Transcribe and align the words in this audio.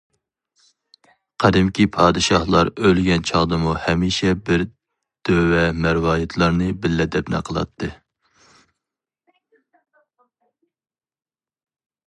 قەدىمكى 1.43 1.83
پادىشاھلار 1.97 2.71
ئۆلگەن 2.85 3.25
چاغدىمۇ 3.31 3.75
ھەمىشە 3.83 4.31
بىر 4.47 4.63
دۆۋە 5.29 5.67
مەرۋايىتلارنى 5.83 6.71
بىللە 6.87 7.07
دەپنە 7.17 7.45
قىلاتتى. 7.49 7.93